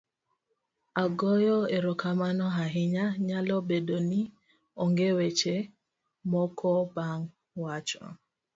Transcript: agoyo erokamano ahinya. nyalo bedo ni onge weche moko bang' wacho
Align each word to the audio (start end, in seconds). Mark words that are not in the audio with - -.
agoyo 1.03 1.57
erokamano 1.77 2.45
ahinya. 2.63 3.05
nyalo 3.27 3.55
bedo 3.69 3.95
ni 4.09 4.21
onge 4.83 5.09
weche 5.17 5.55
moko 6.31 6.69
bang' 6.95 7.25
wacho 7.63 8.03